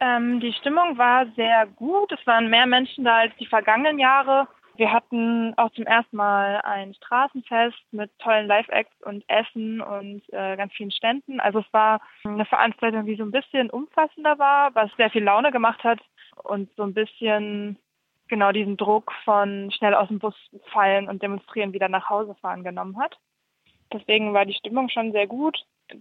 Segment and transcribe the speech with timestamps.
[0.00, 2.12] Ähm, die Stimmung war sehr gut.
[2.12, 4.48] Es waren mehr Menschen da als die vergangenen Jahre.
[4.76, 10.56] Wir hatten auch zum ersten Mal ein Straßenfest mit tollen Live-Acts und Essen und äh,
[10.56, 11.40] ganz vielen Ständen.
[11.40, 15.50] Also es war eine Veranstaltung, die so ein bisschen umfassender war, was sehr viel Laune
[15.50, 16.00] gemacht hat
[16.42, 17.78] und so ein bisschen
[18.28, 20.34] genau diesen Druck von schnell aus dem Bus
[20.72, 23.16] fallen und demonstrieren wieder nach Hause fahren genommen hat.
[23.94, 25.56] Deswegen war die Stimmung schon sehr gut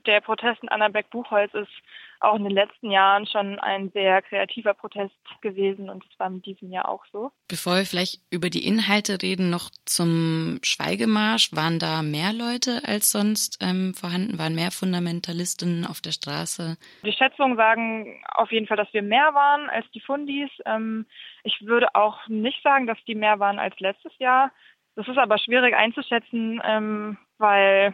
[0.06, 1.72] der Protest in Annaberg-Buchholz ist
[2.20, 6.42] auch in den letzten Jahren schon ein sehr kreativer Protest gewesen und es war in
[6.42, 7.32] diesem Jahr auch so.
[7.48, 11.54] Bevor wir vielleicht über die Inhalte reden, noch zum Schweigemarsch.
[11.54, 14.40] Waren da mehr Leute als sonst ähm, vorhanden?
[14.40, 16.78] Waren mehr Fundamentalisten auf der Straße?
[17.04, 20.50] Die Schätzungen sagen auf jeden Fall, dass wir mehr waren als die Fundis.
[20.66, 21.06] Ähm,
[21.44, 24.52] ich würde auch nicht sagen, dass die mehr waren als letztes Jahr.
[24.96, 27.94] Das ist aber schwierig einzuschätzen, ähm, weil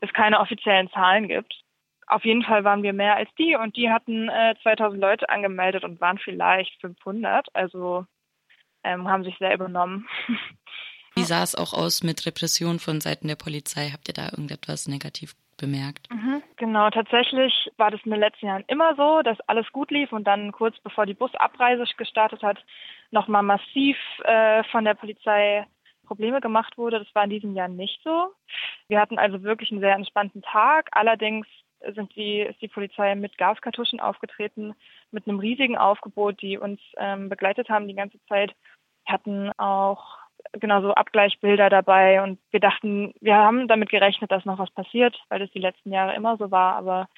[0.00, 1.54] es keine offiziellen Zahlen gibt.
[2.10, 5.84] Auf jeden Fall waren wir mehr als die und die hatten äh, 2000 Leute angemeldet
[5.84, 7.46] und waren vielleicht 500.
[7.54, 8.04] Also
[8.82, 10.08] ähm, haben sich sehr übernommen.
[11.14, 13.90] Wie sah es auch aus mit Repression von Seiten der Polizei?
[13.92, 16.08] Habt ihr da irgendetwas negativ bemerkt?
[16.10, 20.10] Mhm, genau, tatsächlich war das in den letzten Jahren immer so, dass alles gut lief
[20.10, 22.58] und dann kurz bevor die Busabreise gestartet hat,
[23.12, 25.64] nochmal massiv äh, von der Polizei
[26.06, 26.98] Probleme gemacht wurde.
[26.98, 28.32] Das war in diesem Jahr nicht so.
[28.88, 30.88] Wir hatten also wirklich einen sehr entspannten Tag.
[30.90, 31.46] Allerdings
[31.94, 34.74] sind die, ist die Polizei mit Gaskartuschen aufgetreten,
[35.10, 38.54] mit einem riesigen Aufgebot, die uns ähm, begleitet haben die ganze Zeit.
[39.06, 40.18] Wir hatten auch
[40.52, 45.38] genauso Abgleichbilder dabei und wir dachten, wir haben damit gerechnet, dass noch was passiert, weil
[45.38, 47.08] das die letzten Jahre immer so war, aber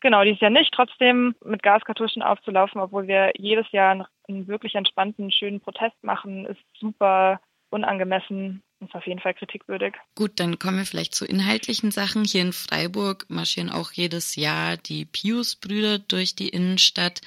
[0.00, 0.72] genau, dieses Jahr nicht.
[0.74, 6.60] Trotzdem mit Gaskartuschen aufzulaufen, obwohl wir jedes Jahr einen wirklich entspannten, schönen Protest machen, ist
[6.78, 9.94] super unangemessen ist auf jeden Fall kritikwürdig.
[10.14, 12.24] Gut, dann kommen wir vielleicht zu inhaltlichen Sachen.
[12.24, 17.20] Hier in Freiburg marschieren auch jedes Jahr die Pius-Brüder durch die Innenstadt.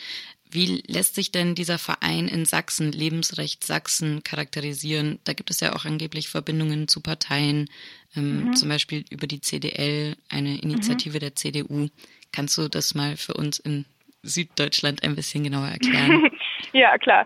[0.51, 5.19] Wie lässt sich denn dieser Verein in Sachsen, Lebensrecht Sachsen, charakterisieren?
[5.23, 7.69] Da gibt es ja auch angeblich Verbindungen zu Parteien,
[8.15, 8.55] ähm, mhm.
[8.55, 11.19] zum Beispiel über die CDL, eine Initiative mhm.
[11.19, 11.87] der CDU.
[12.31, 13.85] Kannst du das mal für uns in
[14.23, 16.29] Süddeutschland ein bisschen genauer erklären?
[16.73, 17.25] Ja, klar.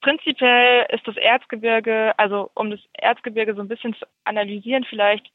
[0.00, 5.26] Prinzipiell ist das Erzgebirge, also um das Erzgebirge so ein bisschen zu analysieren, vielleicht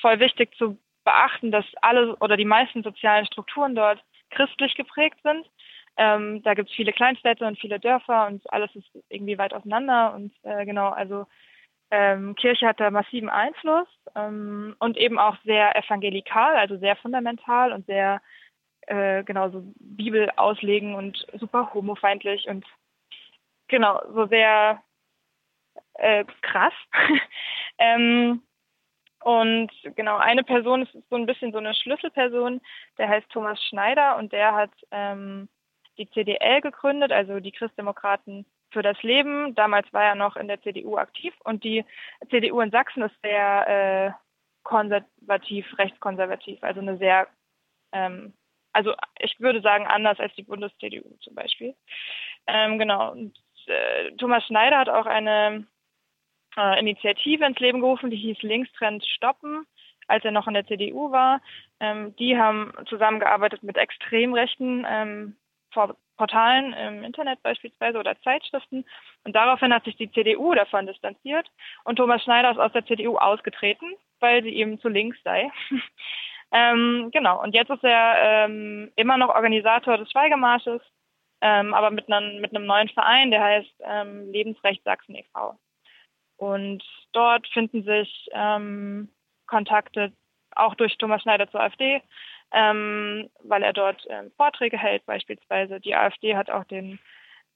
[0.00, 5.46] voll wichtig zu beachten, dass alle oder die meisten sozialen Strukturen dort christlich geprägt sind.
[5.96, 10.14] Ähm, da gibt es viele Kleinstädte und viele Dörfer und alles ist irgendwie weit auseinander
[10.14, 11.26] und äh, genau, also
[11.92, 13.86] ähm, Kirche hat da massiven Einfluss
[14.16, 18.20] ähm, und eben auch sehr evangelikal, also sehr fundamental und sehr
[18.86, 22.64] äh, genau so Bibel auslegen und super homofeindlich und
[23.68, 24.82] genau, so sehr
[25.94, 26.74] äh, krass.
[27.78, 28.42] ähm,
[29.24, 32.60] und genau, eine Person ist so ein bisschen so eine Schlüsselperson,
[32.98, 35.48] der heißt Thomas Schneider und der hat ähm,
[35.96, 39.54] die CDL gegründet, also die Christdemokraten für das Leben.
[39.54, 41.84] Damals war er noch in der CDU aktiv und die
[42.30, 44.24] CDU in Sachsen ist sehr äh,
[44.64, 47.28] konservativ, rechtskonservativ, also eine sehr,
[47.92, 48.34] ähm,
[48.72, 51.74] also ich würde sagen anders als die Bundes-CDU zum Beispiel.
[52.46, 53.38] Ähm, genau, und
[53.68, 55.66] äh, Thomas Schneider hat auch eine
[56.56, 59.66] äh, Initiative ins Leben gerufen, die hieß Linkstrend stoppen,
[60.06, 61.40] als er noch in der CDU war.
[61.80, 65.36] Ähm, die haben zusammengearbeitet mit extrem rechten ähm,
[66.16, 68.84] Portalen im Internet beispielsweise oder Zeitschriften.
[69.24, 71.48] Und daraufhin hat sich die CDU davon distanziert
[71.84, 75.50] und Thomas Schneider ist aus der CDU ausgetreten, weil sie eben zu links sei.
[76.52, 80.80] ähm, genau, und jetzt ist er ähm, immer noch Organisator des Schweigemarsches
[81.40, 85.58] ähm, aber mit, einem, mit einem neuen Verein, der heißt ähm, Lebensrecht Sachsen e.V.
[86.36, 89.08] Und dort finden sich ähm,
[89.46, 90.12] Kontakte
[90.56, 92.02] auch durch Thomas Schneider zur AfD,
[92.52, 95.80] ähm, weil er dort ähm, Vorträge hält beispielsweise.
[95.80, 96.98] Die AfD hat auch den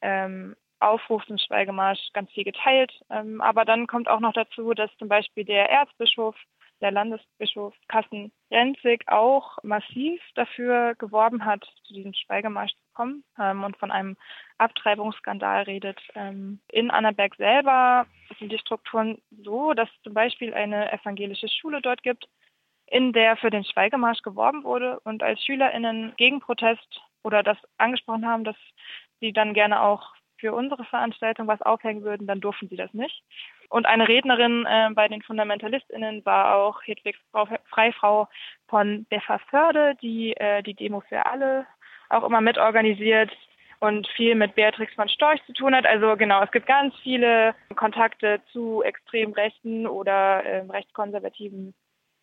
[0.01, 2.93] ähm, Aufruf zum Schweigemarsch ganz viel geteilt.
[3.09, 6.37] Aber dann kommt auch noch dazu, dass zum Beispiel der Erzbischof
[6.81, 13.77] der Landesbischof Kassen-Renzig auch massiv dafür geworben hat, zu diesem Schweigemarsch zu kommen ähm, und
[13.77, 14.17] von einem
[14.59, 16.01] Abtreibungsskandal redet.
[16.15, 18.07] Ähm, in Annaberg selber
[18.39, 22.29] sind die Strukturen so, dass zum Beispiel eine evangelische Schule dort gibt,
[22.87, 28.27] in der für den Schweigemarsch geworben wurde und als SchülerInnen gegen Protest oder das angesprochen
[28.27, 28.57] haben, dass
[29.21, 33.23] sie dann gerne auch für unsere Veranstaltung was aufhängen würden, dann durften sie das nicht.
[33.69, 37.17] Und eine Rednerin äh, bei den FundamentalistInnen war auch Hedwig
[37.71, 38.29] Freifrau
[38.69, 41.67] von Befferförde, die äh, die Demo für alle
[42.09, 43.31] auch immer mitorganisiert
[43.81, 45.87] und viel mit Beatrix von Storch zu tun hat.
[45.87, 51.75] Also genau, es gibt ganz viele Kontakte zu extrem rechten oder äh, rechtskonservativen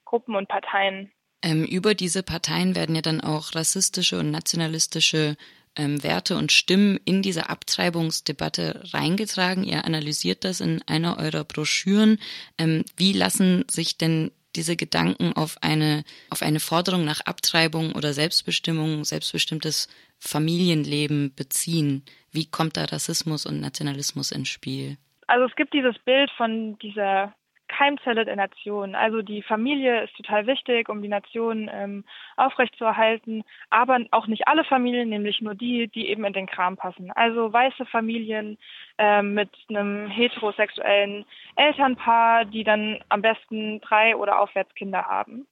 [0.05, 1.11] Gruppen und Parteien.
[1.43, 5.35] Ähm, über diese Parteien werden ja dann auch rassistische und nationalistische
[5.75, 9.63] ähm, Werte und Stimmen in diese Abtreibungsdebatte reingetragen.
[9.63, 12.19] Ihr analysiert das in einer eurer Broschüren.
[12.57, 18.13] Ähm, wie lassen sich denn diese Gedanken auf eine, auf eine Forderung nach Abtreibung oder
[18.13, 19.89] Selbstbestimmung, selbstbestimmtes
[20.19, 22.03] Familienleben beziehen?
[22.31, 24.97] Wie kommt da Rassismus und Nationalismus ins Spiel?
[25.27, 27.33] Also es gibt dieses Bild von dieser
[27.67, 28.95] Keimzelle der Nation.
[28.95, 32.03] Also die Familie ist total wichtig, um die Nation ähm,
[32.37, 37.11] aufrechtzuerhalten, aber auch nicht alle Familien, nämlich nur die, die eben in den Kram passen.
[37.11, 38.57] Also weiße Familien
[38.97, 41.25] ähm, mit einem heterosexuellen
[41.55, 45.47] Elternpaar, die dann am besten drei oder aufwärts Kinder haben.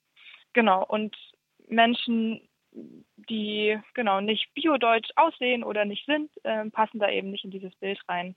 [0.53, 0.85] Genau.
[0.85, 1.15] Und
[1.67, 2.41] Menschen,
[3.29, 7.75] die genau nicht biodeutsch aussehen oder nicht sind, äh, passen da eben nicht in dieses
[7.75, 8.35] Bild rein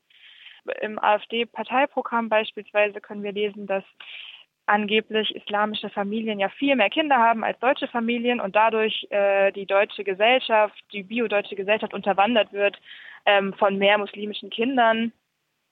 [0.81, 3.85] im AfD-Parteiprogramm beispielsweise können wir lesen, dass
[4.67, 9.67] angeblich islamische Familien ja viel mehr Kinder haben als deutsche Familien und dadurch äh, die
[9.67, 12.77] deutsche Gesellschaft, die biodeutsche Gesellschaft unterwandert wird
[13.25, 15.13] ähm, von mehr muslimischen Kindern.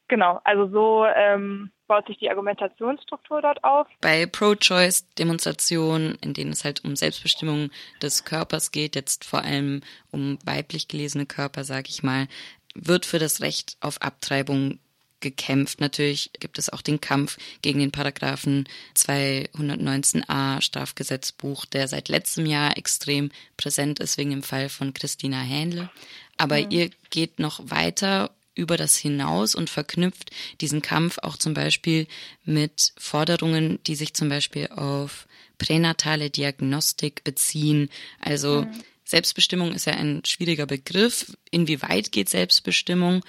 [0.08, 3.86] Genau, also so ähm, baut sich die Argumentationsstruktur dort auf.
[4.00, 7.70] Bei Pro-Choice-Demonstrationen, in denen es halt um Selbstbestimmung
[8.02, 9.80] des Körpers geht, jetzt vor allem
[10.10, 12.28] um weiblich gelesene Körper, sage ich mal,
[12.74, 14.78] wird für das Recht auf Abtreibung
[15.24, 15.80] gekämpft.
[15.80, 22.76] Natürlich gibt es auch den Kampf gegen den Paragraphen 219a Strafgesetzbuch, der seit letztem Jahr
[22.76, 25.90] extrem präsent ist wegen dem Fall von Christina Hähnle.
[26.36, 26.70] Aber mhm.
[26.70, 30.30] ihr geht noch weiter über das hinaus und verknüpft
[30.60, 32.06] diesen Kampf auch zum Beispiel
[32.44, 35.26] mit Forderungen, die sich zum Beispiel auf
[35.58, 37.88] pränatale Diagnostik beziehen.
[38.20, 38.82] Also mhm.
[39.04, 41.36] Selbstbestimmung ist ja ein schwieriger Begriff.
[41.50, 43.22] Inwieweit geht Selbstbestimmung?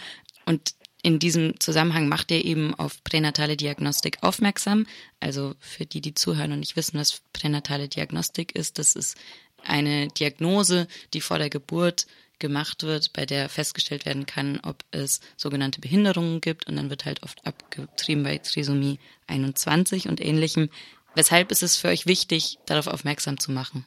[0.46, 4.88] Und in diesem Zusammenhang macht er eben auf pränatale Diagnostik aufmerksam.
[5.20, 9.16] Also für die, die zuhören und nicht wissen, was pränatale Diagnostik ist, das ist
[9.64, 12.08] eine Diagnose, die vor der Geburt
[12.40, 17.06] gemacht wird, bei der festgestellt werden kann, ob es sogenannte Behinderungen gibt und dann wird
[17.06, 18.98] halt oft abgetrieben bei Trisomie
[19.28, 20.70] 21 und ähnlichem.
[21.14, 23.86] Weshalb ist es für euch wichtig, darauf aufmerksam zu machen?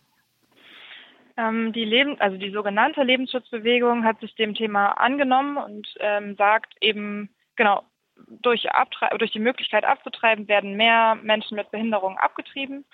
[1.38, 6.74] Ähm, die Leben, also die sogenannte Lebensschutzbewegung hat sich dem Thema angenommen und ähm, sagt
[6.80, 7.84] eben, genau,
[8.42, 8.66] durch,
[9.18, 12.84] durch die Möglichkeit abzutreiben werden mehr Menschen mit Behinderungen abgetrieben.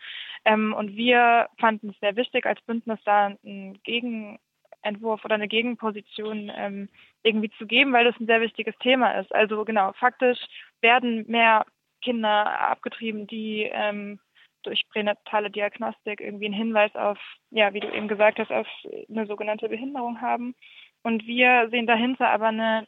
[0.45, 6.53] Ähm, und wir fanden es sehr wichtig, als Bündnis da einen Gegenentwurf oder eine Gegenposition
[6.55, 6.91] ähm,
[7.23, 9.35] irgendwie zu geben, weil das ein sehr wichtiges Thema ist.
[9.35, 10.39] Also genau, faktisch
[10.83, 11.65] werden mehr
[12.03, 14.21] Kinder abgetrieben, die ähm,
[14.67, 17.19] durch pränatale Diagnostik irgendwie einen Hinweis auf,
[17.51, 18.67] ja, wie du eben gesagt hast, auf
[19.09, 20.55] eine sogenannte Behinderung haben.
[21.03, 22.87] Und wir sehen dahinter aber eine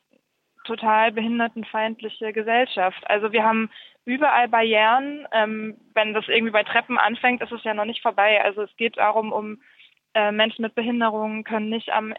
[0.65, 3.03] total behindertenfeindliche Gesellschaft.
[3.09, 3.71] Also wir haben
[4.05, 5.27] überall Barrieren.
[5.33, 8.43] Ähm, wenn das irgendwie bei Treppen anfängt, ist es ja noch nicht vorbei.
[8.43, 9.63] Also es geht darum, um
[10.15, 12.15] äh, Menschen mit Behinderungen können nicht am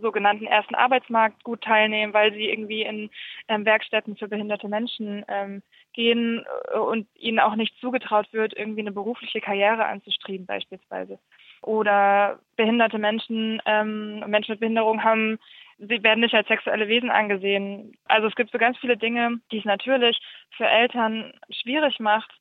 [0.00, 3.10] sogenannten ersten Arbeitsmarkt gut teilnehmen, weil sie irgendwie in
[3.48, 5.62] ähm, Werkstätten für behinderte Menschen ähm,
[5.92, 11.18] gehen äh, und ihnen auch nicht zugetraut wird, irgendwie eine berufliche Karriere anzustreben beispielsweise.
[11.62, 15.38] Oder behinderte Menschen, ähm, Menschen mit Behinderung haben,
[15.78, 17.96] sie werden nicht als sexuelle Wesen angesehen.
[18.06, 20.18] Also es gibt so ganz viele Dinge, die es natürlich
[20.56, 22.32] für Eltern schwierig macht,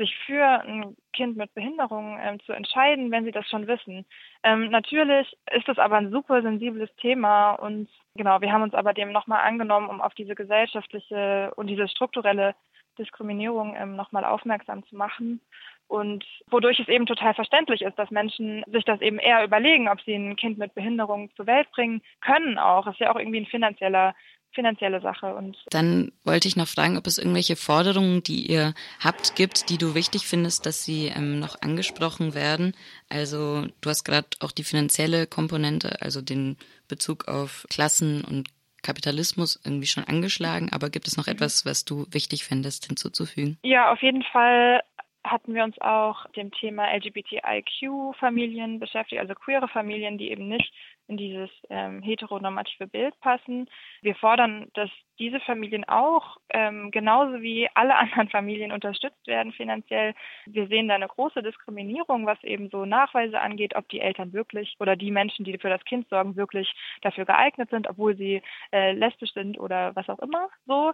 [0.00, 4.06] sich für ein Kind mit Behinderung ähm, zu entscheiden, wenn sie das schon wissen.
[4.42, 8.94] Ähm, natürlich ist das aber ein super sensibles Thema und genau, wir haben uns aber
[8.94, 12.54] dem nochmal angenommen, um auf diese gesellschaftliche und diese strukturelle
[13.00, 15.40] Diskriminierung ähm, nochmal aufmerksam zu machen.
[15.88, 20.00] Und wodurch es eben total verständlich ist, dass Menschen sich das eben eher überlegen, ob
[20.02, 22.84] sie ein Kind mit Behinderung zur Welt bringen können auch.
[22.84, 24.14] Das ist ja auch irgendwie ein finanzieller
[24.52, 25.34] finanzielle Sache.
[25.34, 29.78] Und Dann wollte ich noch fragen, ob es irgendwelche Forderungen, die ihr habt, gibt, die
[29.78, 32.74] du wichtig findest, dass sie ähm, noch angesprochen werden.
[33.08, 36.56] Also du hast gerade auch die finanzielle Komponente, also den
[36.88, 38.48] Bezug auf Klassen und
[38.82, 43.58] Kapitalismus irgendwie schon angeschlagen, aber gibt es noch etwas, was du wichtig fändest hinzuzufügen?
[43.62, 44.82] Ja, auf jeden Fall
[45.24, 50.72] hatten wir uns auch dem Thema LGBTIQ-Familien beschäftigt, also queere Familien, die eben nicht
[51.10, 53.68] in dieses ähm, heteronormative Bild passen.
[54.00, 60.14] Wir fordern, dass diese Familien auch ähm, genauso wie alle anderen Familien unterstützt werden finanziell.
[60.46, 64.76] Wir sehen da eine große Diskriminierung, was eben so Nachweise angeht, ob die Eltern wirklich
[64.78, 66.72] oder die Menschen, die für das Kind sorgen, wirklich
[67.02, 68.40] dafür geeignet sind, obwohl sie
[68.72, 70.48] äh, lesbisch sind oder was auch immer.
[70.66, 70.92] So,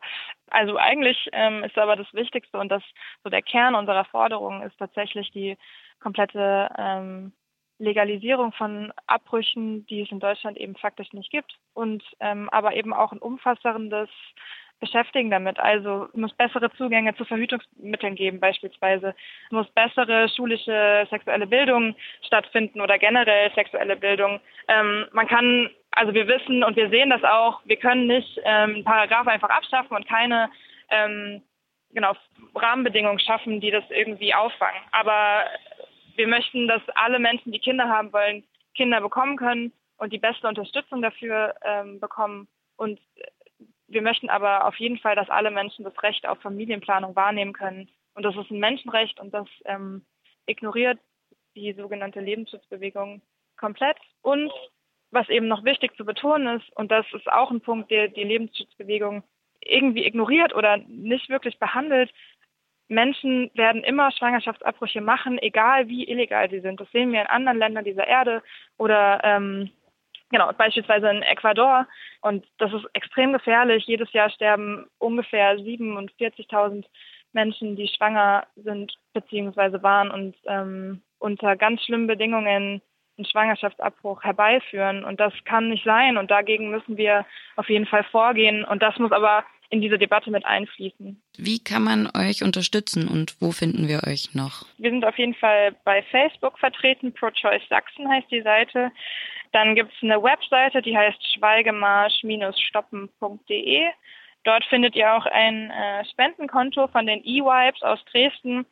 [0.50, 2.82] also eigentlich ähm, ist aber das Wichtigste und das
[3.22, 5.58] so der Kern unserer Forderung ist tatsächlich die
[6.00, 7.32] komplette ähm,
[7.78, 12.94] Legalisierung von Abbrüchen, die es in Deutschland eben faktisch nicht gibt und ähm, aber eben
[12.94, 14.08] auch ein umfassendes
[14.80, 15.58] Beschäftigen damit.
[15.60, 19.14] Also es muss bessere Zugänge zu Verhütungsmitteln geben beispielsweise.
[19.50, 24.40] Muss bessere schulische sexuelle Bildung stattfinden oder generell sexuelle Bildung.
[24.68, 28.84] Ähm, man kann also wir wissen und wir sehen das auch, wir können nicht ähm,
[28.84, 30.50] Paragraph einfach abschaffen und keine
[30.90, 31.42] ähm,
[31.90, 32.14] genau,
[32.54, 34.80] Rahmenbedingungen schaffen, die das irgendwie auffangen.
[34.92, 35.44] Aber
[36.16, 40.48] wir möchten, dass alle Menschen, die Kinder haben wollen, Kinder bekommen können und die beste
[40.48, 42.48] Unterstützung dafür ähm, bekommen.
[42.76, 43.00] Und
[43.88, 47.88] wir möchten aber auf jeden Fall, dass alle Menschen das Recht auf Familienplanung wahrnehmen können.
[48.14, 50.04] Und das ist ein Menschenrecht und das ähm,
[50.46, 50.98] ignoriert
[51.54, 53.22] die sogenannte Lebensschutzbewegung
[53.56, 53.96] komplett.
[54.22, 54.50] Und
[55.10, 58.24] was eben noch wichtig zu betonen ist, und das ist auch ein Punkt, der die
[58.24, 59.22] Lebensschutzbewegung
[59.60, 62.12] irgendwie ignoriert oder nicht wirklich behandelt,
[62.88, 66.80] Menschen werden immer Schwangerschaftsabbrüche machen, egal wie illegal sie sind.
[66.80, 68.42] Das sehen wir in anderen Ländern dieser Erde
[68.78, 69.70] oder ähm,
[70.30, 71.86] genau beispielsweise in Ecuador.
[72.20, 73.84] Und das ist extrem gefährlich.
[73.86, 76.84] Jedes Jahr sterben ungefähr 47.000
[77.32, 82.82] Menschen, die schwanger sind beziehungsweise waren und ähm, unter ganz schlimmen Bedingungen
[83.16, 85.04] einen Schwangerschaftsabbruch herbeiführen.
[85.04, 86.16] Und das kann nicht sein.
[86.16, 88.64] Und dagegen müssen wir auf jeden Fall vorgehen.
[88.64, 91.20] Und das muss aber in diese Debatte mit einfließen.
[91.36, 94.66] Wie kann man euch unterstützen und wo finden wir euch noch?
[94.78, 97.12] Wir sind auf jeden Fall bei Facebook vertreten.
[97.12, 98.92] ProChoice Sachsen heißt die Seite.
[99.52, 103.82] Dann gibt es eine Webseite, die heißt schweigemarsch-stoppen.de.
[104.44, 108.66] Dort findet ihr auch ein äh, Spendenkonto von den E-Wipes aus Dresden.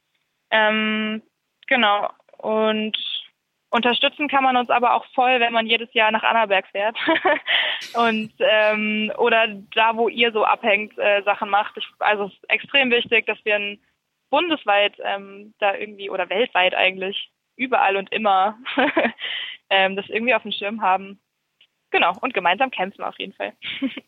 [0.51, 1.23] Ähm,
[1.67, 2.11] genau.
[2.39, 2.97] Und
[3.75, 6.97] Unterstützen kann man uns aber auch voll, wenn man jedes Jahr nach Annaberg fährt
[7.95, 11.77] und ähm, oder da, wo ihr so abhängt, äh, Sachen macht.
[11.77, 13.77] Ich, also es ist extrem wichtig, dass wir
[14.31, 18.57] bundesweit ähm, da irgendwie oder weltweit eigentlich überall und immer
[19.71, 21.19] ähm, das irgendwie auf dem Schirm haben.
[21.91, 23.55] Genau, und gemeinsam kämpfen auf jeden Fall.